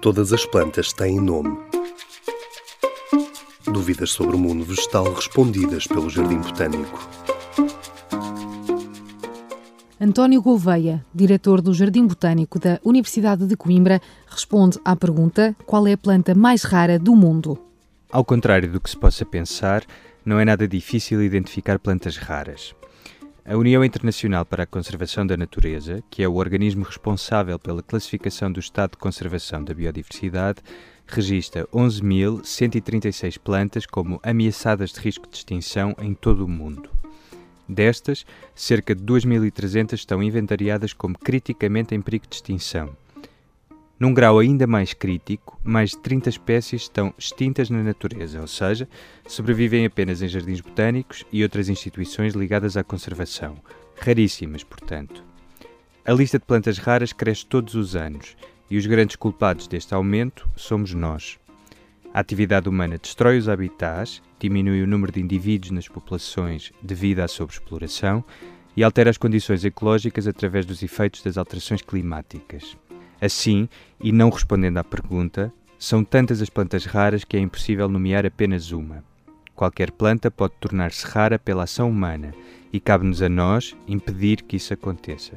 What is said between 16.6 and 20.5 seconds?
rara do mundo? Ao contrário do que se possa pensar, não é